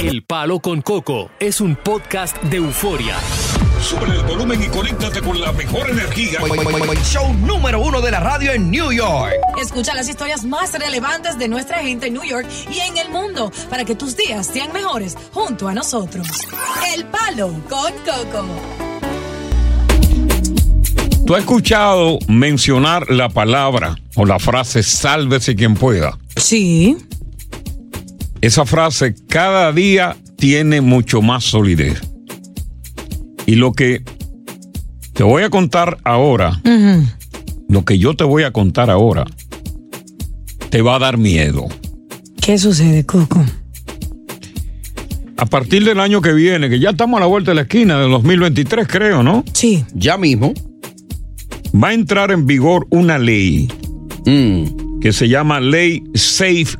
[0.00, 3.16] El Palo con Coco es un podcast de euforia.
[3.82, 6.38] Sube el volumen y conéctate con la mejor energía.
[7.02, 9.32] Show número uno de la radio en New York.
[9.60, 13.50] Escucha las historias más relevantes de nuestra gente en New York y en el mundo
[13.68, 16.28] para que tus días sean mejores junto a nosotros.
[16.94, 18.46] El Palo con Coco.
[21.26, 26.16] ¿Tú has escuchado mencionar la palabra o la frase sálvese quien pueda?
[26.36, 26.96] Sí.
[28.40, 32.00] Esa frase cada día tiene mucho más solidez.
[33.46, 34.02] Y lo que
[35.14, 36.60] te voy a contar ahora,
[37.68, 39.24] lo que yo te voy a contar ahora,
[40.70, 41.66] te va a dar miedo.
[42.40, 43.44] ¿Qué sucede, Coco?
[45.36, 47.98] A partir del año que viene, que ya estamos a la vuelta de la esquina,
[48.00, 49.44] del 2023 creo, ¿no?
[49.52, 49.84] Sí.
[49.94, 50.52] Ya mismo.
[51.74, 53.68] Va a entrar en vigor una ley
[54.26, 54.98] Mm.
[55.00, 56.76] que se llama Ley Safe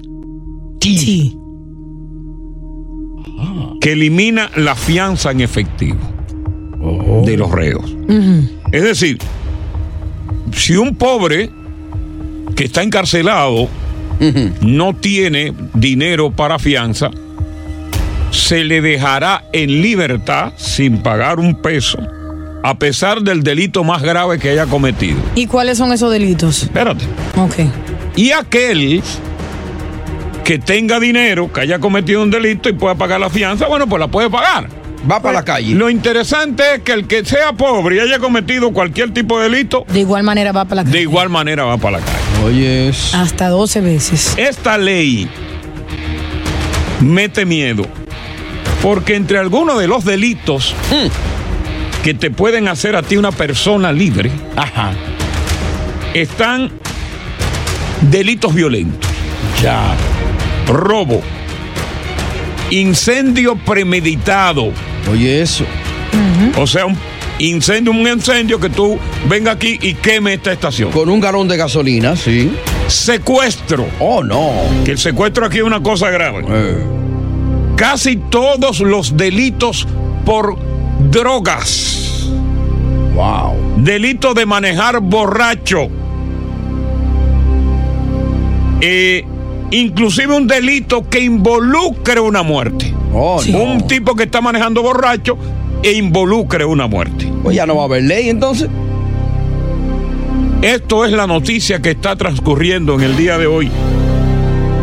[0.83, 1.38] Sí.
[3.81, 5.98] Que elimina la fianza en efectivo
[7.25, 7.84] de los reos.
[8.72, 9.19] Es decir,
[10.53, 11.50] si un pobre
[12.55, 13.69] que está encarcelado
[14.61, 17.11] no tiene dinero para fianza,
[18.30, 21.98] se le dejará en libertad sin pagar un peso,
[22.62, 25.19] a pesar del delito más grave que haya cometido.
[25.34, 26.64] ¿Y cuáles son esos delitos?
[26.64, 27.05] Espérate.
[27.36, 27.55] Ok.
[28.17, 29.02] Y aquel
[30.48, 34.00] que tenga dinero, que haya cometido un delito y pueda pagar la fianza, bueno, pues
[34.00, 34.66] la puede pagar.
[35.08, 35.74] Va para la calle.
[35.74, 39.84] Lo interesante es que el que sea pobre y haya cometido cualquier tipo de delito,
[39.92, 41.02] De igual manera va para la de calle.
[41.02, 42.46] igual manera va para la calle.
[42.46, 42.90] Oye.
[43.12, 44.33] Hasta 12 veces.
[44.39, 45.28] Esta ley
[47.00, 47.84] mete miedo
[48.83, 50.74] porque entre algunos de los delitos
[52.02, 54.92] que te pueden hacer a ti una persona libre Ajá.
[56.14, 56.70] están
[58.00, 59.11] delitos violentos.
[59.62, 59.94] Ya.
[60.68, 61.20] Robo,
[62.70, 64.70] incendio premeditado,
[65.11, 65.64] Oye, eso.
[66.56, 66.96] o sea, un
[67.39, 68.98] incendio, un incendio que tú
[69.29, 70.90] venga aquí y queme esta estación.
[70.90, 72.52] Con un galón de gasolina, sí.
[72.89, 74.52] Secuestro, Oh, no.
[74.84, 76.45] que el secuestro aquí es una cosa grave.
[76.48, 76.85] Eh.
[77.77, 79.86] Casi todos los delitos
[80.24, 80.56] por
[81.11, 82.29] drogas,
[83.14, 83.55] Wow.
[83.79, 85.89] delito de manejar borracho,
[88.80, 89.24] eh,
[89.70, 92.95] inclusive un delito que involucre una muerte.
[93.12, 93.40] Oh.
[93.52, 95.39] Un tipo que está manejando borracho
[95.83, 97.30] e involucre una muerte.
[97.42, 98.68] Pues ya no va a haber ley entonces.
[100.62, 103.70] Esto es la noticia que está transcurriendo en el día de hoy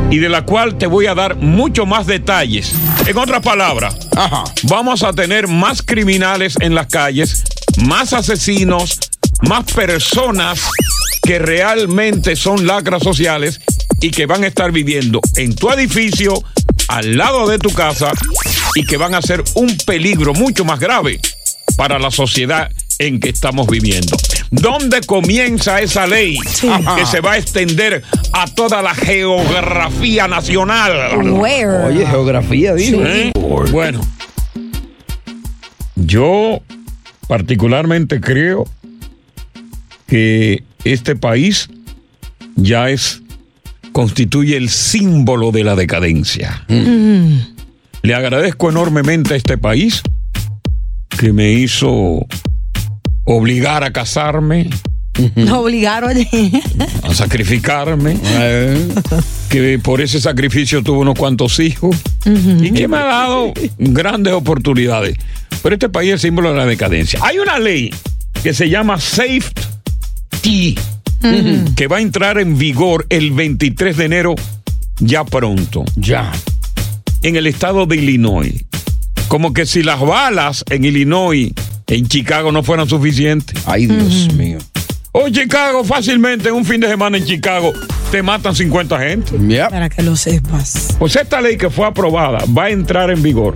[0.09, 2.73] y de la cual te voy a dar mucho más detalles.
[3.06, 4.46] En otras palabras, Ajá.
[4.63, 7.44] vamos a tener más criminales en las calles,
[7.85, 9.00] más asesinos,
[9.41, 10.62] más personas
[11.23, 13.59] que realmente son lacras sociales
[14.01, 16.33] y que van a estar viviendo en tu edificio,
[16.88, 18.11] al lado de tu casa
[18.75, 21.19] y que van a ser un peligro mucho más grave
[21.78, 22.69] para la sociedad
[23.00, 24.16] en que estamos viviendo.
[24.51, 26.38] ¿Dónde comienza esa ley
[26.97, 31.22] que se va a extender a toda la geografía nacional?
[31.31, 31.85] Where?
[31.88, 33.01] Oye, geografía, digo.
[33.05, 33.31] ¿Eh?
[33.72, 34.00] Bueno,
[35.95, 36.61] yo
[37.28, 38.66] particularmente creo
[40.07, 41.69] que este país
[42.55, 43.22] ya es
[43.95, 46.66] constituye el símbolo de la decadencia.
[46.67, 50.01] Le agradezco enormemente a este país
[51.17, 52.25] que me hizo
[53.23, 54.69] obligar a casarme,
[55.35, 56.11] Nos obligaron.
[57.03, 58.85] a sacrificarme, Eh.
[59.47, 61.95] que por ese sacrificio tuve unos cuantos hijos
[62.61, 65.16] y que me ha dado grandes oportunidades.
[65.64, 67.17] Pero este país es símbolo de la decadencia.
[67.23, 67.91] Hay una ley
[68.43, 70.75] que se llama Safety,
[71.75, 74.35] que va a entrar en vigor el 23 de enero
[74.99, 76.31] ya pronto Ya.
[77.22, 78.63] en el estado de Illinois.
[79.27, 81.51] Como que si las balas en Illinois,
[81.87, 83.61] en Chicago, no fueran suficientes.
[83.66, 84.59] Ay, Dios mío.
[85.11, 87.73] O Chicago, fácilmente en un fin de semana en Chicago
[88.11, 89.31] te matan 50 gente.
[89.47, 89.69] Ya.
[89.69, 90.95] Para que lo sepas.
[90.99, 93.55] Pues esta ley que fue aprobada va a entrar en vigor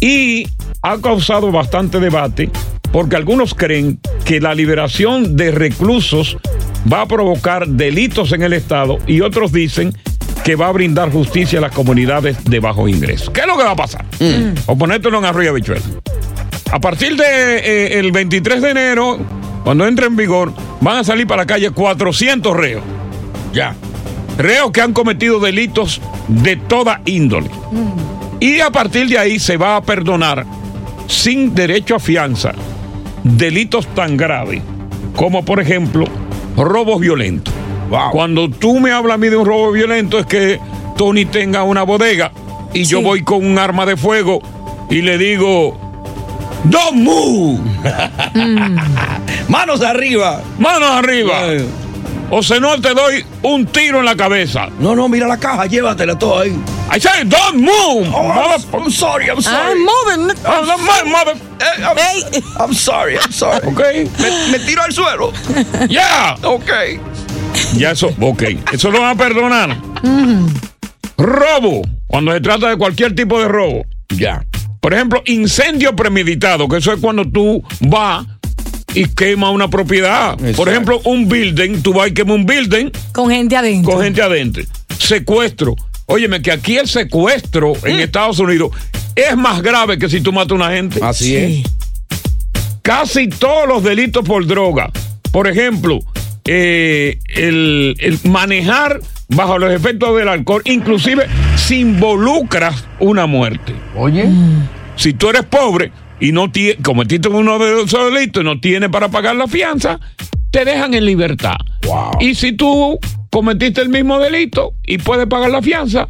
[0.00, 0.46] y
[0.82, 2.50] ha causado bastante debate
[2.92, 4.00] porque algunos creen
[4.30, 6.36] que la liberación de reclusos
[6.86, 9.92] va a provocar delitos en el Estado y otros dicen
[10.44, 13.32] que va a brindar justicia a las comunidades de bajo ingreso.
[13.32, 14.04] ¿Qué es lo que va a pasar?
[14.66, 15.82] O ponértelo en arroyo bichuela.
[16.70, 19.18] A partir del 23 de enero,
[19.64, 22.84] cuando entre en vigor, van a salir para la calle 400 reos.
[23.52, 23.74] Ya.
[24.38, 27.50] Reos que han cometido delitos de toda índole.
[28.38, 30.46] Y a partir de ahí se va a perdonar
[31.08, 32.54] sin derecho a fianza
[33.24, 34.62] delitos tan graves
[35.16, 36.06] como por ejemplo
[36.56, 37.54] robos violentos.
[38.12, 40.60] Cuando tú me hablas a mí de un robo violento es que
[40.96, 42.30] Tony tenga una bodega
[42.72, 44.40] y yo voy con un arma de fuego
[44.88, 45.76] y le digo,
[46.64, 47.60] ¡Don't move!
[49.48, 50.40] Manos arriba.
[50.58, 51.40] ¡Manos arriba!
[51.42, 51.66] Ay.
[52.30, 54.68] O si no, te doy un tiro en la cabeza.
[54.78, 56.56] No, no, mira la caja, llévatela todo ahí.
[56.92, 58.08] I say, don't move!
[58.12, 58.82] Oh, I'm, motherfucker.
[58.84, 59.78] I'm sorry, I'm I'm sorry.
[59.78, 60.36] moving.
[60.44, 62.42] Ah, no, ma- mother- Eh, I'm, Hey.
[62.58, 63.66] I'm sorry, I'm sorry.
[63.68, 63.80] Ok,
[64.18, 65.32] Me, me tiro al suelo.
[65.88, 66.36] yeah.
[66.42, 66.70] Ok.
[67.76, 68.42] Ya eso, ok.
[68.72, 69.76] Eso lo van a perdonar.
[71.16, 73.84] Robo, cuando se trata de cualquier tipo de robo.
[74.16, 74.44] Ya.
[74.80, 78.26] Por ejemplo, incendio premeditado, que eso es cuando tú vas
[78.94, 80.36] y quemas una propiedad.
[80.56, 83.92] Por ejemplo, un building, tú vas y quemas un building Con gente adentro.
[83.92, 84.62] con gente adentro.
[84.98, 85.76] Secuestro.
[86.10, 88.70] Óyeme, que aquí el secuestro en Estados Unidos
[89.14, 91.00] es más grave que si tú matas a una gente.
[91.02, 91.36] Así Sí.
[91.64, 91.70] es.
[92.82, 94.90] Casi todos los delitos por droga.
[95.32, 95.98] Por ejemplo,
[96.46, 101.26] eh, el, el manejar bajo los efectos del alcohol, inclusive
[101.56, 103.74] si involucras una muerte.
[103.96, 104.26] Oye.
[104.96, 106.50] Si tú eres pobre y no
[106.82, 110.00] cometiste uno de esos delitos y no tienes para pagar la fianza,
[110.50, 111.56] te dejan en libertad.
[111.86, 112.10] Wow.
[112.20, 112.98] Y si tú
[113.30, 116.08] cometiste el mismo delito y puedes pagar la fianza,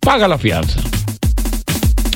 [0.00, 0.80] paga la fianza.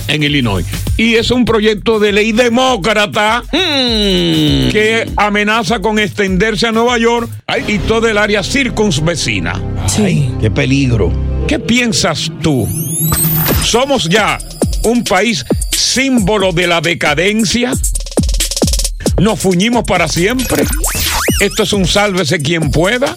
[0.08, 0.66] En Illinois.
[0.96, 4.70] Y es un proyecto de ley demócrata Mm.
[4.70, 7.28] que amenaza con extenderse a Nueva York
[7.66, 9.60] y todo el área circunvecina.
[9.88, 10.30] Sí.
[10.40, 11.10] Qué peligro.
[11.48, 12.68] ¿Qué piensas tú?
[13.64, 14.38] ¿Somos ya
[14.84, 17.72] un país símbolo de la decadencia?
[19.20, 20.64] ¿Nos fuñimos para siempre?
[21.40, 23.14] ¿Esto es un sálvese quien pueda?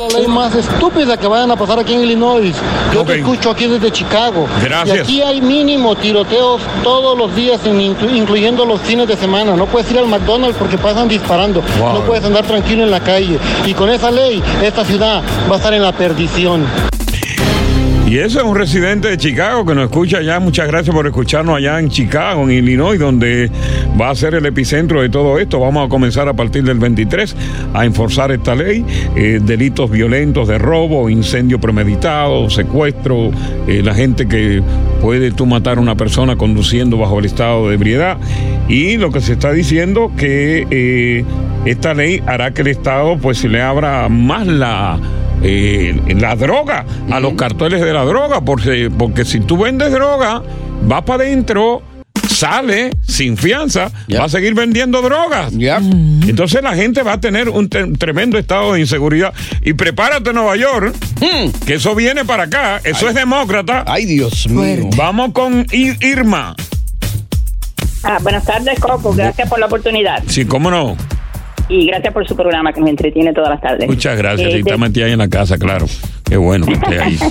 [0.00, 2.54] La ley más estúpida que vayan a pasar aquí en Illinois.
[2.94, 4.46] Yo te escucho aquí desde Chicago.
[4.64, 4.96] Gracias.
[4.96, 9.54] Y aquí hay mínimo tiroteos todos los días, en inclu- incluyendo los fines de semana.
[9.56, 11.62] No puedes ir al McDonald's porque pasan disparando.
[11.78, 11.92] Wow.
[11.92, 13.38] No puedes andar tranquilo en la calle.
[13.66, 16.64] Y con esa ley, esta ciudad va a estar en la perdición.
[18.10, 20.40] Y ese es un residente de Chicago que nos escucha allá.
[20.40, 23.48] Muchas gracias por escucharnos allá en Chicago, en Illinois, donde
[24.00, 25.60] va a ser el epicentro de todo esto.
[25.60, 27.36] Vamos a comenzar a partir del 23
[27.72, 28.84] a enforzar esta ley.
[29.14, 33.30] Eh, delitos violentos de robo, incendio premeditado, secuestro,
[33.68, 34.60] eh, la gente que
[35.00, 38.18] puede tú matar a una persona conduciendo bajo el estado de ebriedad.
[38.68, 41.24] Y lo que se está diciendo que eh,
[41.64, 44.98] esta ley hará que el Estado pues se le abra más la
[45.42, 50.42] eh, la droga, a los carteles de la droga, porque, porque si tú vendes droga,
[50.82, 51.82] vas para adentro,
[52.28, 55.52] sale sin fianza, va a seguir vendiendo drogas.
[55.52, 55.76] Ya.
[55.78, 59.32] Entonces la gente va a tener un tre- tremendo estado de inseguridad.
[59.62, 60.94] Y prepárate, Nueva York,
[61.66, 63.84] que eso viene para acá, eso es demócrata.
[63.86, 64.88] Ay, Dios mío.
[64.96, 66.54] Vamos con Ir- Irma.
[68.02, 69.12] Ah, buenas tardes, Coco.
[69.12, 70.96] Gracias por la oportunidad Sí, cómo no.
[71.70, 73.88] Y gracias por su programa que nos entretiene todas las tardes.
[73.88, 74.52] Muchas gracias.
[74.52, 75.86] Eh, está de- metida ahí en la casa, claro.
[76.28, 77.18] Qué bueno que esté ahí.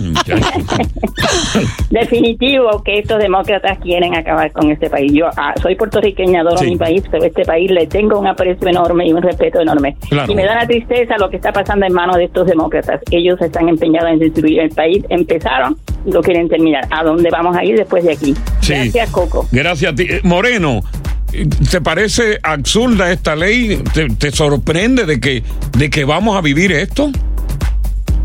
[0.00, 0.48] Muchacho.
[1.90, 5.12] Definitivo que estos demócratas quieren acabar con este país.
[5.14, 6.66] Yo ah, soy puertorriqueña, adoro Sí.
[6.66, 9.96] mi país, pero este país le tengo un aprecio enorme y un respeto enorme.
[10.08, 10.30] Claro.
[10.30, 13.00] Y me da la tristeza lo que está pasando en manos de estos demócratas.
[13.10, 15.04] Ellos están empeñados en destruir el país.
[15.08, 16.84] Empezaron y lo quieren terminar.
[16.90, 18.34] ¿A dónde vamos a ir después de aquí?
[18.60, 18.74] Sí.
[18.74, 19.46] Gracias, Coco.
[19.52, 20.06] Gracias a ti.
[20.08, 20.80] Eh, Moreno,
[21.70, 23.82] ¿te parece absurda esta ley?
[23.94, 25.42] ¿Te, te sorprende de que,
[25.76, 27.10] de que vamos a vivir esto?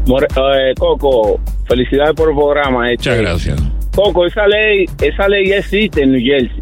[0.07, 2.91] More- eh, Coco, felicidades por el programa.
[2.91, 3.10] este.
[3.10, 3.63] Muchas gracias.
[3.95, 6.60] Coco, esa ley, esa ley ya existe en New Jersey.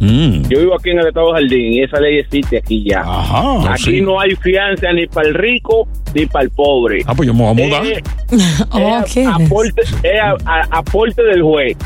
[0.00, 0.48] Mm.
[0.48, 3.00] Yo vivo aquí en el estado de Jardín y esa ley existe aquí ya.
[3.00, 3.72] Ajá.
[3.72, 4.00] aquí sí.
[4.00, 7.02] no hay fianza ni para el rico ni para el pobre.
[7.04, 7.84] Ah, pues yo me voy a mudar.
[7.86, 8.02] Eh,
[8.70, 11.76] Oh, aporte, es a- a- aporte del juez.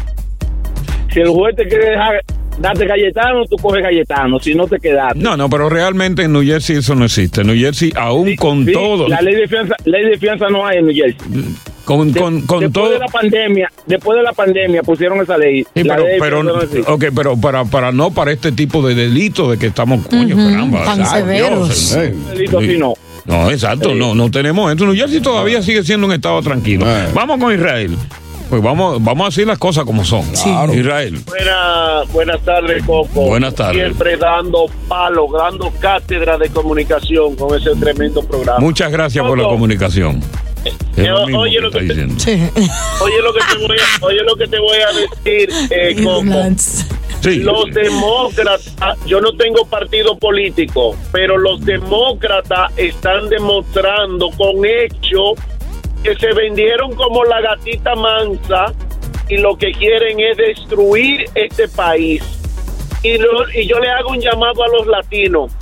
[1.10, 2.20] Si el juez te quiere dejar
[2.58, 4.38] darte galletano, tú coges galletano.
[4.40, 5.14] Si no te quedas.
[5.16, 7.40] No, no, pero realmente en New Jersey eso no existe.
[7.42, 10.78] En New Jersey, aún con todo, La ley de fianza, ley de fianza no hay
[10.78, 11.16] en New Jersey.
[11.84, 12.92] con, De- con, con después todo.
[12.92, 15.62] de la pandemia, después de la pandemia pusieron esa ley.
[15.74, 16.90] Sí, pero, ley pero, no existe.
[16.90, 20.84] ok, pero para, para no para este tipo de delitos de que estamos, coño, caramba.
[20.84, 21.94] tan severos.
[22.32, 22.66] Delito Sí.
[22.66, 22.94] así no.
[23.24, 24.84] No, exacto, no, no tenemos eso.
[24.84, 26.84] New Jersey todavía sigue siendo un estado tranquilo.
[27.14, 27.96] Vamos con Israel.
[28.52, 30.30] Pues vamos, vamos a decir las cosas como son.
[30.32, 30.74] Claro.
[30.74, 31.18] Israel.
[31.26, 33.22] Buena, buenas tardes, Coco.
[33.22, 33.76] Buenas tardes.
[33.82, 38.58] Siempre dando palo, dando cátedra de comunicación con ese tremendo programa.
[38.58, 40.20] Muchas gracias por la Coco, comunicación.
[40.98, 42.14] Eh, lo oye lo que te- diciendo.
[42.18, 42.32] Sí.
[43.00, 44.92] Oye lo que te voy a, oye lo que te voy a
[45.32, 46.54] decir, eh, Coco.
[47.22, 47.36] Sí.
[47.38, 48.74] Los demócratas,
[49.06, 55.38] yo no tengo partido político, pero los demócratas están demostrando con hechos
[56.02, 58.72] que se vendieron como la gatita mansa
[59.28, 62.22] y lo que quieren es destruir este país.
[63.02, 65.52] Y, lo- y yo le hago un llamado a los latinos.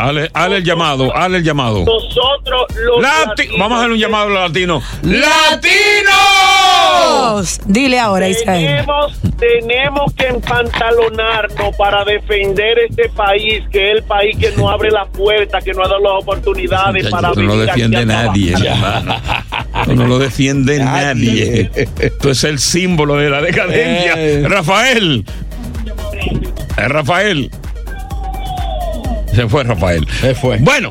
[0.00, 1.84] Hale, hale el llamado, hale el llamado.
[1.84, 4.82] Nosotros los Lati- latinos Vamos a hacer un llamado a los latinos.
[5.02, 6.10] ¡Latino!
[7.36, 8.66] Dios, Dile ahora, Israel.
[8.66, 14.90] Tenemos, tenemos que empantalonarnos para defender este país, que es el país que no abre
[14.90, 18.52] la puerta, que no ha dado las oportunidades para Esto no lo aquí defiende nadie,
[18.52, 19.16] hermano.
[19.80, 21.70] Esto no lo defiende nadie.
[21.74, 24.14] Esto es el símbolo de la decadencia.
[24.16, 24.44] Eh.
[24.48, 25.24] Rafael.
[26.76, 27.50] Eh, Rafael.
[29.34, 30.06] Se fue Rafael.
[30.20, 30.58] Se fue.
[30.58, 30.90] Bueno,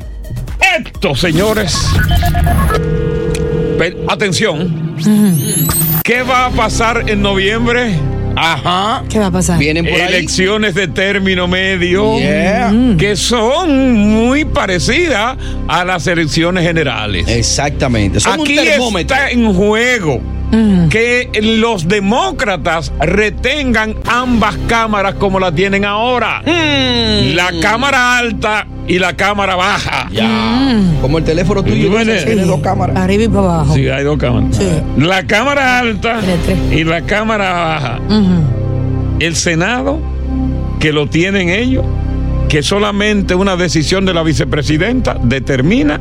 [0.77, 1.75] esto, señores.
[3.77, 4.95] Pe- Atención.
[6.03, 7.93] ¿Qué va a pasar en noviembre?
[8.35, 9.03] Ajá.
[9.09, 9.57] ¿Qué va a pasar?
[9.59, 10.07] Vienen por ahí.
[10.07, 12.17] Elecciones de término medio.
[12.19, 12.71] Yeah.
[12.97, 17.27] Que son muy parecidas a las elecciones generales.
[17.27, 18.19] Exactamente.
[18.19, 19.15] Son Aquí un termómetro.
[19.15, 20.21] está en juego
[20.89, 26.41] que los demócratas retengan ambas cámaras como la tienen ahora.
[26.45, 27.35] Mm.
[27.35, 30.09] La cámara alta y la cámara baja.
[30.11, 30.27] Ya.
[31.01, 31.91] Como el teléfono tuyo.
[31.91, 32.97] Tiene dos cámaras.
[32.97, 33.75] Arriba y para abajo.
[33.75, 34.55] Sí, hay dos cámaras.
[34.55, 34.67] Sí.
[34.97, 36.19] La cámara alta
[36.71, 37.99] y la cámara baja.
[38.07, 38.43] Ujú.
[39.19, 39.99] El Senado,
[40.79, 41.85] que lo tienen ellos,
[42.47, 45.99] que solamente una decisión de la vicepresidenta determina,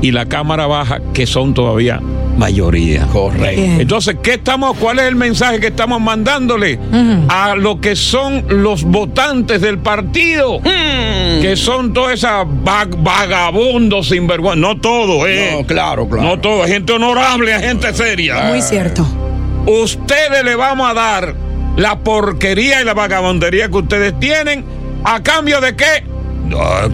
[0.00, 2.00] y la Cámara Baja, que son todavía
[2.38, 3.06] mayoría.
[3.12, 3.60] Correcto.
[3.60, 3.80] Bien.
[3.80, 6.78] Entonces, ¿qué estamos, ¿cuál es el mensaje que estamos mandándole
[7.28, 10.60] a lo que son los votantes del partido?
[10.62, 12.30] Que son todos esos
[12.64, 14.60] vag- vagabundos sinvergüenza.
[14.60, 15.50] No todo, ¿eh?
[15.52, 16.22] No, claro, claro.
[16.28, 18.40] No todo, gente honorable, gente seria.
[18.44, 19.06] Muy cierto.
[19.66, 21.34] Ustedes le vamos a dar
[21.76, 24.64] la porquería y la vagabondería que ustedes tienen
[25.04, 26.04] a cambio de qué?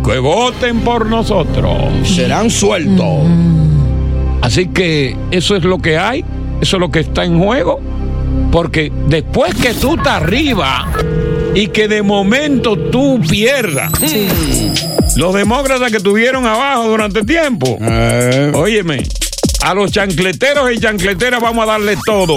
[0.04, 1.76] Que voten por nosotros.
[2.04, 3.20] Serán sueltos.
[4.44, 6.22] Así que eso es lo que hay,
[6.60, 7.80] eso es lo que está en juego.
[8.52, 10.86] Porque después que tú estás arriba
[11.54, 13.90] y que de momento tú pierdas,
[15.16, 19.02] los demócratas que estuvieron abajo durante tiempo, Eh, Óyeme,
[19.62, 22.36] a los chancleteros y chancleteras vamos a darle todo.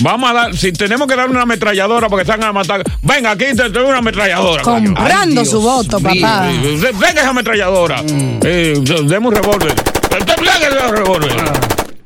[0.00, 3.46] Vamos a dar, si tenemos que darle una ametralladora porque están a matar, venga, aquí
[3.56, 4.62] te doy una ametralladora.
[4.62, 6.48] Comprando Ay, su voto, papá.
[7.00, 8.00] Venga esa ametralladora.
[8.44, 9.91] Eh, demos un revólver.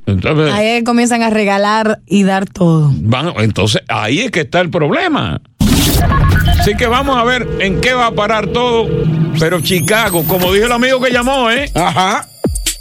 [0.06, 2.90] Entonces, Ahí comienzan a regalar y dar todo.
[2.94, 5.40] van- entonces, ahí es que está el problema.
[6.60, 8.88] Así que vamos a ver en qué va a parar todo.
[9.38, 11.70] Pero Chicago, como dijo el amigo que llamó, ¿eh?
[11.74, 12.26] Ajá.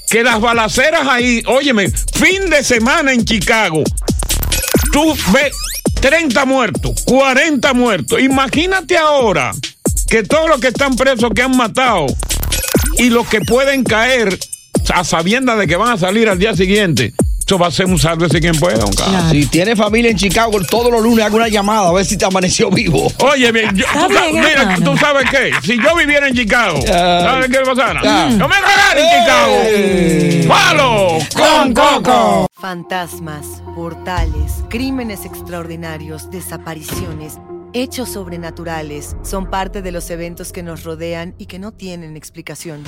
[0.09, 3.83] que las balaceras ahí, óyeme, fin de semana en Chicago,
[4.93, 5.51] tú ves
[5.99, 8.21] 30 muertos, 40 muertos.
[8.21, 9.51] Imagínate ahora
[10.07, 12.05] que todos los que están presos, que han matado,
[12.99, 14.37] y los que pueden caer
[14.93, 17.13] a sabiendas de que van a salir al día siguiente,
[17.45, 19.07] eso va a ser un sálvese quien pueda, don Carlos.
[19.15, 19.29] Claro.
[19.29, 22.25] Si tienes familia en Chicago, todos los lunes hago una llamada a ver si te
[22.25, 23.11] amaneció vivo.
[23.19, 26.85] Oye, yo- tú, bien, mira, tú sabes qué, si yo viviera en Chicago, Ay.
[26.87, 28.01] ¿sabes qué pasara?
[28.31, 30.47] Yo me cagara en Chicago.
[30.47, 31.07] ¡Palo!
[31.35, 32.47] ¡Con coco!
[32.59, 37.37] Fantasmas, portales, crímenes extraordinarios, desapariciones,
[37.73, 42.81] hechos sobrenaturales son parte de los eventos que nos rodean y que no tienen explicación.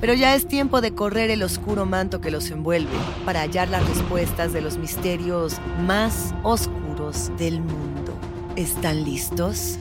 [0.00, 2.90] Pero ya es tiempo de correr el oscuro manto que los envuelve
[3.24, 8.18] para hallar las respuestas de los misterios más oscuros del mundo.
[8.56, 9.78] ¿Están listos?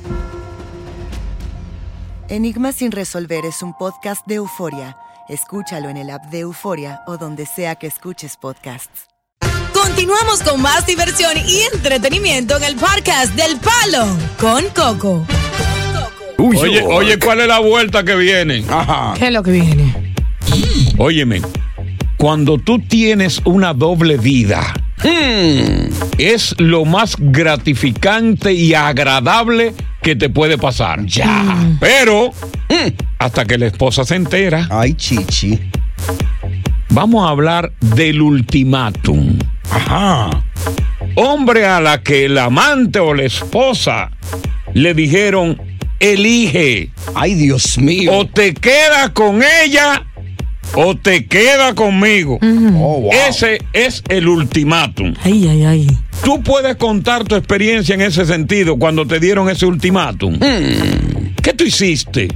[2.27, 4.97] Enigma sin resolver es un podcast de euforia.
[5.29, 9.07] Escúchalo en el app de Euforia o donde sea que escuches podcasts.
[9.73, 14.07] Continuamos con más diversión y entretenimiento en el podcast del Palo
[14.39, 15.25] con Coco.
[16.37, 18.63] Uy, Oye, oye, ¿cuál es la vuelta que viene?
[18.69, 19.13] Ajá.
[19.17, 20.08] ¿Qué es lo que viene?
[21.01, 21.41] Óyeme,
[22.17, 25.87] cuando tú tienes una doble vida, Hmm.
[26.17, 31.05] es lo más gratificante y agradable que te puede pasar.
[31.05, 31.55] Ya.
[31.79, 32.31] Pero,
[33.17, 35.57] hasta que la esposa se entera, Ay, chichi.
[36.89, 39.39] vamos a hablar del ultimátum.
[39.71, 40.29] Ajá.
[41.15, 44.11] Hombre a la que el amante o la esposa
[44.73, 45.61] le dijeron,
[46.01, 48.11] elige Ay, Dios mío.
[48.13, 50.05] o te quedas con ella
[50.75, 52.39] o te queda conmigo.
[52.41, 53.11] Oh, wow.
[53.27, 55.13] Ese es el ultimátum.
[55.23, 55.97] Ay, ay, ay.
[56.23, 60.37] Tú puedes contar tu experiencia en ese sentido cuando te dieron ese ultimátum.
[60.39, 62.27] ¿Qué tú hiciste?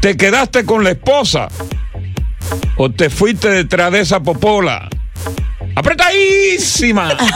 [0.00, 1.48] ¿Te quedaste con la esposa?
[2.76, 4.88] ¿O te fuiste detrás de esa popola?
[5.74, 7.16] ¡Apretadísima!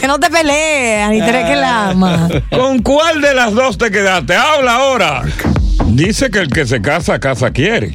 [0.00, 2.28] Que no te pelees, ni te que la ama.
[2.50, 4.36] ¿Con cuál de las dos te quedaste?
[4.36, 5.22] Habla ahora.
[5.88, 7.94] Dice que el que se casa, casa quiere.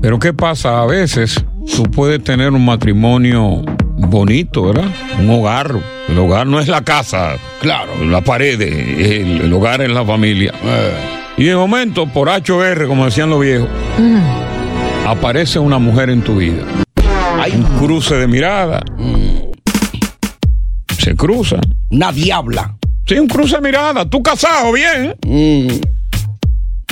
[0.00, 0.80] Pero ¿qué pasa?
[0.82, 3.62] A veces tú puedes tener un matrimonio
[3.98, 4.88] bonito, ¿verdad?
[5.18, 5.74] Un hogar.
[6.08, 8.04] El hogar no es la casa, Claro.
[8.04, 10.52] la pared, el, el hogar es la familia.
[10.62, 10.92] Eh,
[11.38, 13.68] Y de momento, por HR, como decían los viejos,
[15.06, 16.62] aparece una mujer en tu vida.
[17.40, 18.82] Ay, Un cruce de mirada.
[20.98, 21.60] Se cruzan.
[21.90, 22.76] una diabla.
[23.06, 24.04] Sí, un cruce de mirada.
[24.08, 25.14] Tú casado, bien.
[25.26, 25.80] Mm.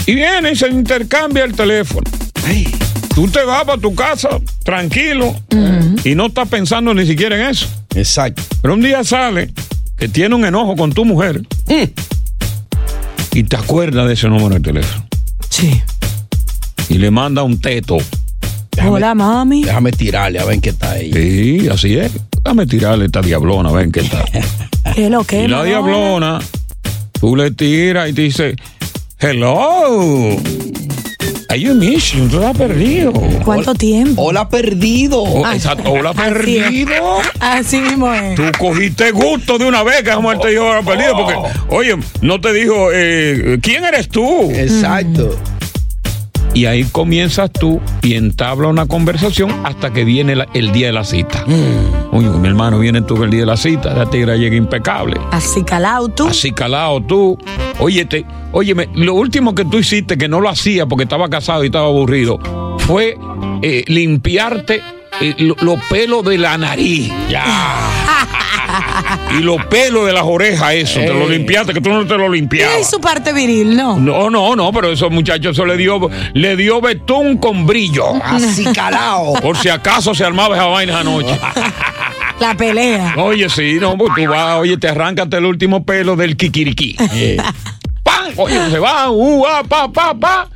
[0.07, 2.03] Y viene y se intercambia el teléfono.
[2.47, 2.67] Ay,
[3.15, 4.29] Tú te vas para tu casa
[4.65, 5.37] tranquilo
[6.03, 7.67] y no estás pensando ni siquiera en eso.
[7.95, 8.43] exacto.
[8.61, 9.53] Pero un día sale
[9.97, 11.85] que tiene un enojo con tu mujer Mm.
[13.35, 15.07] y te acuerdas de ese número de teléfono.
[15.49, 15.81] Sí.
[16.89, 17.99] Y le manda un teto.
[18.83, 19.65] Hola, mami.
[19.65, 21.13] Déjame tirarle a ver qué está ahí.
[21.13, 22.13] Sí, así es.
[22.43, 24.25] Déjame tirarle esta diablona, ven qué tal.
[24.95, 25.45] ¿Qué lo que?
[25.45, 25.65] Y la no?
[25.65, 26.39] diablona,
[27.21, 28.57] tú le tiras y te dice,
[29.19, 30.37] hello.
[31.49, 33.13] Hay un mission, tú estás perdido.
[33.45, 34.23] ¿Cuánto tiempo?
[34.23, 35.23] Hola, perdido.
[35.23, 36.33] Oh, exacto, hola, Así es.
[36.33, 37.19] perdido.
[37.39, 38.35] Así mismo es.
[38.35, 41.37] Tú cogiste gusto de una vez que mujer te dijo hola, perdido, porque,
[41.69, 44.51] oye, no te dijo, eh, ¿quién eres tú?
[44.51, 45.39] Exacto.
[46.55, 50.93] Y ahí comienzas tú y entabla una conversación hasta que viene la- el día de
[50.93, 51.45] la cita.
[52.13, 55.21] Oye, mi hermano, viene tú el día de la cita, la tigre llega impecable.
[55.33, 56.29] Así calado tú.
[56.29, 57.37] Así calado tú.
[57.81, 61.67] Óyete, óyeme, lo último que tú hiciste, que no lo hacía porque estaba casado y
[61.67, 62.39] estaba aburrido,
[62.79, 63.19] fue
[63.63, 64.81] eh, limpiarte
[65.21, 67.11] eh, lo- los pelos de la nariz.
[69.39, 72.33] Y los pelos de las orejas, eso, te lo limpiaste, que tú no te lo
[72.35, 72.89] Y limpiabas.
[72.89, 73.99] su parte viril, ¿no?
[73.99, 78.15] No, no, no, pero esos muchachos eso le dio, le dio betún con brillo.
[78.25, 79.35] Así calao.
[79.35, 81.39] Por si acaso se armaba esa vaina anoche.
[82.41, 83.15] La pelea.
[83.17, 86.97] Oye, sí, no, pues tú vas, oye, te arrancas el último pelo del kikiriki.
[88.03, 88.33] ¡Pam!
[88.37, 90.49] Oye, se va, uh, ah, pa, pa, pa.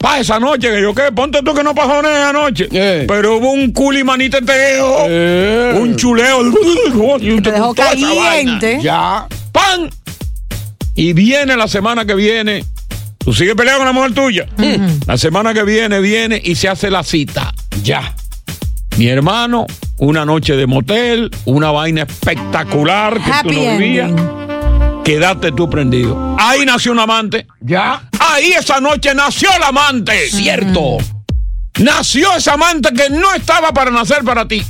[0.00, 2.68] Pa, esa noche que yo qué, ponte tú que no pasó nada anoche.
[2.72, 3.04] Eh.
[3.06, 5.74] Pero hubo un culimaniteteo, Eh.
[5.78, 6.38] un chuleo.
[7.42, 8.78] Te dejó caliente.
[8.82, 9.26] Ya.
[9.52, 9.90] ¡Pam!
[10.94, 12.64] Y viene la semana que viene.
[13.18, 14.46] Tú sigues peleando con la mujer tuya.
[15.06, 17.52] La semana que viene, viene y se hace la cita.
[17.82, 18.14] Ya.
[18.96, 19.66] Mi hermano,
[19.98, 24.10] una noche de motel, una vaina espectacular que tú no vivías.
[25.04, 26.36] Quedaste tú prendido.
[26.38, 27.46] Ahí nació un amante.
[27.60, 28.08] Ya.
[28.32, 30.28] Ahí esa noche nació el amante.
[30.30, 30.98] Cierto.
[31.78, 34.62] Nació ese amante que no estaba para nacer para ti.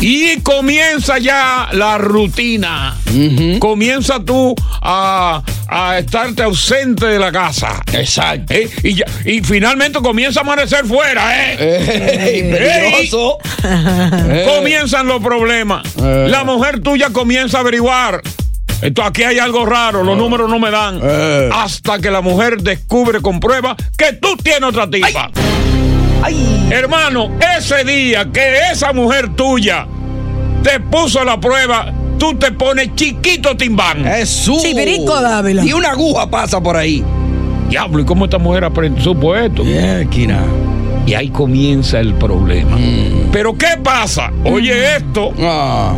[0.00, 2.96] Y comienza ya la rutina.
[3.58, 7.82] Comienza tú a, a estarte ausente de la casa.
[7.92, 8.54] Exacto.
[8.54, 8.70] ¿eh?
[8.84, 11.56] Y, ya- y finalmente comienza a amanecer fuera, ¿eh?
[13.02, 13.10] Ey.
[14.46, 15.82] Comienzan los problemas.
[16.00, 16.26] Eh.
[16.30, 18.22] La mujer tuya comienza a averiguar.
[18.80, 21.00] Esto aquí hay algo raro, los números no me dan.
[21.02, 21.50] Eh.
[21.52, 25.30] Hasta que la mujer descubre con prueba que tú tienes otra tipa.
[26.22, 26.68] Ay.
[26.70, 29.86] Hermano, ese día que esa mujer tuya
[30.62, 34.04] te puso la prueba, tú te pones chiquito timbán.
[34.04, 34.62] Jesús.
[34.62, 35.64] Chipirico Dávila.
[35.64, 37.04] Y una aguja pasa por ahí.
[37.68, 39.62] Diablo, ¿y cómo esta mujer aprende su puesto?
[39.64, 40.42] Esquina.
[41.04, 42.76] Y ahí comienza el problema.
[43.32, 44.30] Pero ¿qué pasa?
[44.44, 45.32] Oye esto.
[45.40, 45.94] Ah.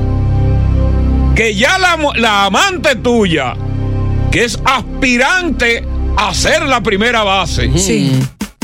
[1.40, 3.54] Que ya la, amante tuya,
[4.30, 5.82] que es aspirante
[6.18, 8.12] a ser la primera base, Sí.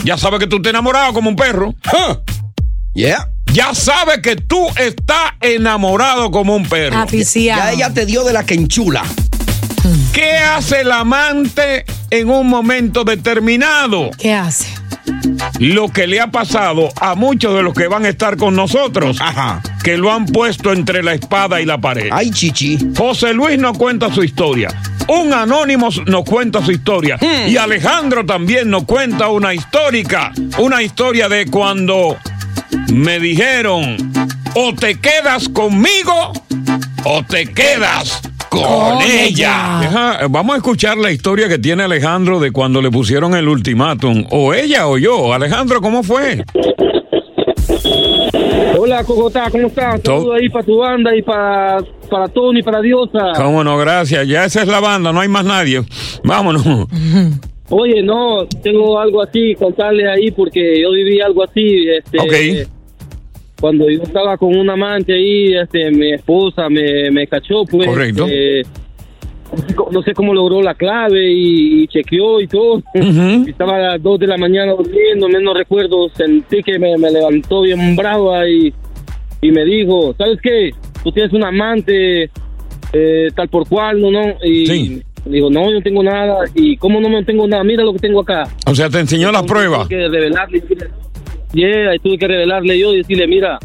[0.05, 1.69] ya sabe que tú te enamorado como un perro.
[1.71, 2.19] Huh.
[2.93, 3.31] Yeah.
[3.51, 6.97] Ya sabe que tú estás enamorado como un perro.
[6.97, 7.71] Ya Aficiado.
[7.71, 9.03] ella te dio de la que enchula.
[10.13, 14.11] ¿Qué hace el amante en un momento determinado?
[14.19, 14.67] ¿Qué hace?
[15.59, 19.19] Lo que le ha pasado a muchos de los que van a estar con nosotros,
[19.21, 19.63] Ajá.
[19.83, 22.09] que lo han puesto entre la espada y la pared.
[22.13, 22.79] Ay, chichi.
[22.97, 24.69] José Luis nos cuenta su historia.
[25.09, 27.19] Un anónimo nos cuenta su historia.
[27.49, 30.33] Y Alejandro también nos cuenta una histórica.
[30.59, 32.17] Una historia de cuando
[32.93, 33.97] me dijeron,
[34.55, 36.33] o te quedas conmigo
[37.05, 38.21] o te quedas
[38.63, 39.79] con, ella.
[39.81, 44.25] Deja- vamos a escuchar la historia que tiene Alejandro de cuando le pusieron el ultimátum.
[44.31, 45.33] O ella o yo.
[45.33, 46.45] Alejandro, ¿cómo fue?
[48.79, 50.03] Hola, Cogotá, ¿cómo estás?
[50.03, 51.79] Todo- Saludos ahí para tu banda y para,
[52.11, 53.33] para Tony, para Diosa.
[53.37, 54.27] Cómo no, gracias.
[54.29, 55.83] Ya esa es la banda, no hay más nadie.
[56.25, 56.63] Vámonos.
[57.71, 62.19] Oye, no, tengo algo así, contarle ahí, porque yo viví algo así, este...
[62.21, 62.69] Ok.
[63.61, 67.87] Cuando yo estaba con un amante ahí, este, mi esposa me, me cachó, pues...
[67.89, 68.27] Correcto.
[68.29, 68.63] eh,
[69.93, 72.83] no sé cómo logró la clave y, y chequeó y todo.
[73.47, 77.63] Estaba a las 2 de la mañana durmiendo, menos recuerdo, sentí que me, me levantó
[77.63, 78.75] bien brava y,
[79.41, 80.73] y me dijo, ¿sabes qué?
[81.05, 82.29] Tú tienes un amante
[82.93, 84.11] eh, tal por cual, ¿no?
[84.11, 85.03] no Y Sí.
[85.25, 86.45] digo, no, yo no tengo nada.
[86.55, 87.63] ¿Y cómo no me tengo nada?
[87.65, 88.49] Mira lo que tengo acá.
[88.67, 89.77] O sea, te enseñó la Entonces, prueba.
[89.85, 90.87] Tuve que revelarle, decirle,
[91.53, 93.59] yeah, y tuve que revelarle yo y decirle, mira,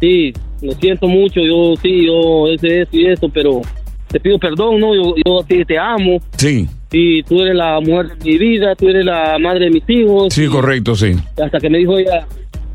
[0.00, 3.60] sí, lo siento mucho, yo sí, yo ese, eso y eso, pero
[4.08, 4.94] te pido perdón, ¿no?
[4.94, 8.74] Yo, yo a ti te amo Sí, y tú eres la mujer de mi vida,
[8.74, 10.32] tú eres la madre de mis hijos.
[10.32, 11.12] sí, correcto, sí.
[11.42, 12.26] Hasta que me dijo ella,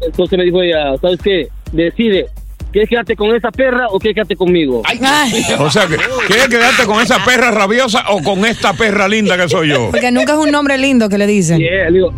[0.01, 1.47] entonces me dijo ella, ¿sabes qué?
[1.71, 2.25] Decide,
[2.71, 4.81] ¿quieres quedarte con esa perra o quieres quedarte conmigo?
[4.85, 4.99] Ay,
[5.59, 5.87] O sea,
[6.27, 9.89] ¿quieres quedarte con esa perra rabiosa o con esta perra linda que soy yo?
[9.91, 11.59] porque nunca es un nombre lindo que le dicen.
[11.59, 12.13] Yeah, le digo,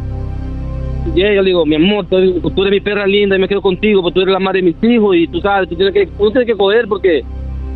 [1.16, 3.62] yeah, yo le digo, mi amor, tú, tú eres mi perra linda y me quedo
[3.62, 6.08] contigo, porque tú eres la madre de mis hijos y tú sabes, tú tienes que,
[6.18, 7.24] uno tiene que coger porque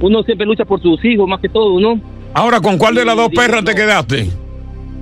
[0.01, 1.99] uno siempre lucha por sus hijos más que todo, ¿no?
[2.33, 4.29] Ahora, ¿con cuál de las dos perras te quedaste?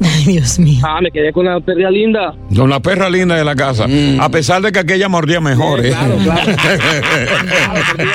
[0.02, 0.82] Ay, Dios mío.
[0.84, 2.36] Ah, me quedé con la perra linda.
[2.56, 3.88] Con la perra linda de la casa.
[4.20, 5.90] A pesar de que aquella mordía mejor, ¿eh?
[5.90, 6.52] Claro, claro.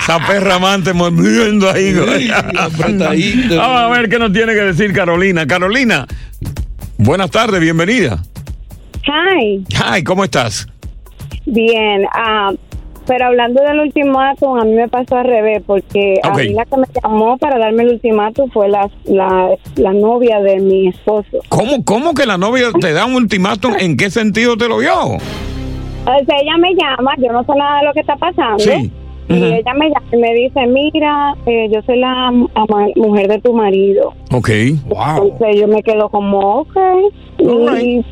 [0.00, 1.94] Esa perra amante mordiendo ahí.
[1.94, 5.46] Vamos a ver qué nos tiene que decir Carolina.
[5.46, 6.06] Carolina,
[6.98, 8.22] buenas tardes, bienvenida.
[9.06, 10.66] Hi, Ay, ¿cómo estás?
[11.46, 12.06] bien.
[12.12, 12.52] ah,
[13.06, 16.76] pero hablando del ultimátum, a mí me pasó al revés, porque a mí la que
[16.78, 21.38] me llamó para darme el ultimátum fue la, la, la novia de mi esposo.
[21.50, 23.74] ¿Cómo, ¿Cómo que la novia te da un ultimátum?
[23.78, 24.94] ¿En qué sentido te lo dio?
[25.04, 25.18] O
[26.06, 28.58] sea, ella me llama, yo no sé nada de lo que está pasando.
[28.58, 28.90] Sí.
[29.28, 33.38] Y ella me llama y me dice, mira, eh, yo soy la ama- mujer de
[33.40, 34.14] tu marido.
[34.32, 34.48] Ok.
[34.86, 35.24] Wow.
[35.28, 36.76] Entonces yo me quedo como, ok.
[37.38, 38.02] Y,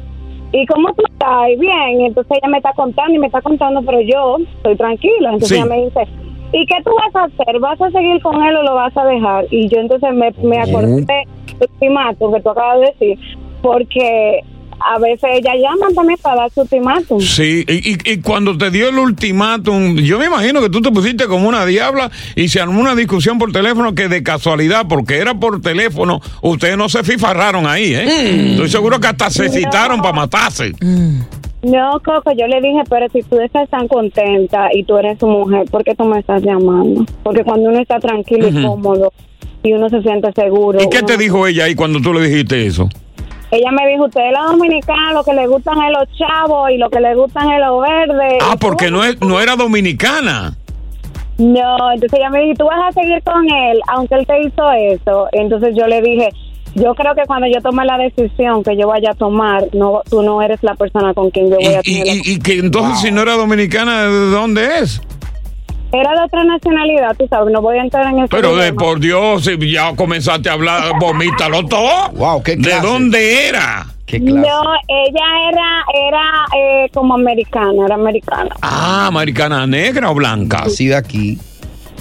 [0.53, 1.49] ¿Y cómo tú estás?
[1.51, 2.01] Y Bien.
[2.01, 5.31] Y entonces ella me está contando y me está contando, pero yo estoy tranquila.
[5.33, 5.55] Entonces Sí.
[5.57, 6.07] ella me dice,
[6.53, 7.59] ¿y qué tú vas a hacer?
[7.61, 9.47] ¿Vas a seguir con él o lo vas a dejar?
[9.51, 11.27] Y yo entonces me, me acordé del
[11.61, 13.19] ultimátum que tú acabas de decir,
[13.63, 14.41] porque
[14.95, 17.21] a veces ella llaman también para dar su ultimátum.
[17.21, 20.91] Sí, y, y- y cuando te dio el ultimátum, yo me imagino que tú te
[20.91, 25.19] pusiste como una diabla y se armó una discusión por teléfono que de casualidad, porque
[25.19, 28.51] era por teléfono, ustedes no se fifarraron ahí, ¿eh?
[28.53, 30.73] Estoy seguro que hasta se citaron para matarse.
[31.63, 35.27] No, Coco, yo le dije, pero si tú estás tan contenta y tú eres su
[35.29, 37.05] mujer, ¿por qué tú me estás llamando?
[37.23, 39.13] Porque cuando uno está tranquilo y cómodo
[39.63, 40.83] y uno se siente seguro.
[40.83, 42.89] ¿Y qué te dijo ella ahí cuando tú le dijiste eso?
[43.53, 46.79] Ella me dijo, usted es la dominicana, lo que le gustan es los chavos y
[46.79, 48.39] lo que le gustan es los verdes.
[48.43, 50.57] Ah, porque no, es, no era dominicana.
[51.37, 54.71] No, entonces ella me dijo, tú vas a seguir con él, aunque él te hizo
[54.73, 55.29] eso.
[55.33, 56.31] Entonces yo le dije,
[56.77, 60.23] yo creo que cuando yo tome la decisión que yo vaya a tomar, no, tú
[60.23, 62.17] no eres la persona con quien yo voy a y- tener.
[62.27, 65.03] y- y que entonces si no era dominicana, ¿de dónde es?
[65.93, 68.29] Era de otra nacionalidad, tú sabes, no voy a entrar en eso.
[68.31, 72.09] Pero de por Dios, si ya comenzaste a hablar, vomítalo todo.
[72.13, 72.87] Wow, qué ¿De clase.
[72.87, 73.87] dónde era?
[74.07, 74.49] Qué clase.
[74.49, 76.23] No, ella era, era
[76.59, 78.55] eh, como americana, era americana.
[78.63, 80.65] Ah, americana negra o blanca.
[80.65, 81.39] Así de aquí.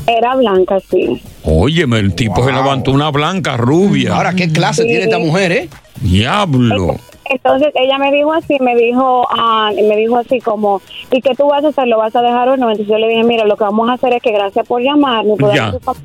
[0.07, 1.21] Era blanca, sí.
[1.43, 4.15] Óyeme, el tipo se levantó una blanca rubia.
[4.15, 4.87] Ahora, qué clase Sí.
[4.87, 5.69] tiene esta mujer, ¿eh?
[6.01, 6.95] Diablo.
[7.31, 11.47] Entonces ella me dijo así, me dijo, ah, me dijo así como, ¿y qué tú
[11.47, 11.87] vas a hacer?
[11.87, 12.69] ¿Lo vas a dejar o no?
[12.69, 15.35] Entonces yo le dije, mira, lo que vamos a hacer es que gracias por llamarme,
[15.37, 15.63] por Ya.
[15.63, 15.99] darme tu papá,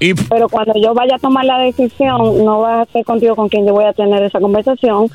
[0.00, 3.48] Y pero cuando yo vaya a tomar la decisión, no va a ser contigo con
[3.50, 5.08] quien yo voy a tener esa conversación.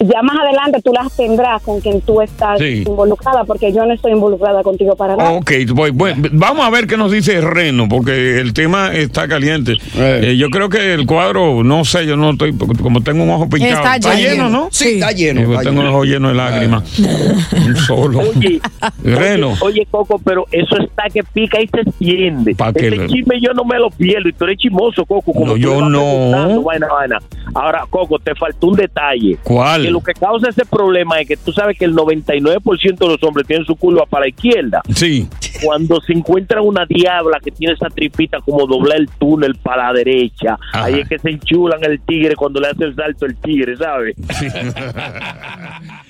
[0.00, 2.84] Ya más adelante tú las tendrás con quien tú estás Sí.
[2.86, 5.32] involucrada, porque yo no estoy involucrada contigo para nada.
[5.32, 9.72] Ok, voy- voy- vamos a ver qué nos dice Reno, porque el tema está caliente.
[9.96, 10.20] Eh.
[10.30, 13.30] Eh, yo creo que el cuadro, no sé, yo no estoy, porque como tengo un
[13.30, 13.94] ojo pinchado.
[13.94, 14.48] Está lleno, lleno.
[14.48, 14.68] ¿no?
[14.70, 15.42] Sí, está lleno.
[15.44, 16.98] Pues está tengo un ojo lleno de lágrimas.
[17.66, 18.20] Un solo.
[18.20, 18.60] Oye,
[19.04, 19.48] Reno.
[19.50, 22.54] oye, oye, Coco, pero eso está que pica y se extiende.
[22.54, 25.32] ¿Pa' qué Ese le- chisme yo no me lo pierdo y tú eres chismoso, Coco.
[25.32, 26.62] Como No, yo no.
[26.62, 27.18] Vaina, vaina.
[27.54, 29.36] Ahora, Coco, te faltó un detalle.
[29.42, 29.82] ¿Cuál?
[29.82, 33.22] Que lo que causa ese problema es que tú sabes que el 99% de los
[33.22, 34.80] hombres tienen su culo para la izquierda.
[34.94, 35.28] Sí.
[35.62, 39.92] Cuando se encuentra una diabla que tiene esa tripita como doblar el túnel para la
[39.92, 40.84] derecha, Ajá.
[40.84, 44.14] ahí es que se enchulan el tigre cuando le hace el salto el tigre, ¿sabes?